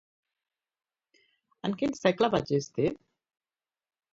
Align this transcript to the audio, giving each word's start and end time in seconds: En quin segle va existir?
En 1.69 1.77
quin 1.83 1.93
segle 1.99 2.31
va 2.37 2.43
existir? 2.45 2.89